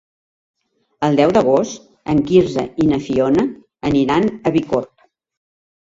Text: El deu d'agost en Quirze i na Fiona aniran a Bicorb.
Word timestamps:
El 1.07 1.17
deu 1.19 1.33
d'agost 1.35 1.85
en 2.13 2.23
Quirze 2.31 2.65
i 2.85 2.89
na 2.93 3.01
Fiona 3.09 3.47
aniran 3.91 4.29
a 4.33 4.55
Bicorb. 4.57 5.09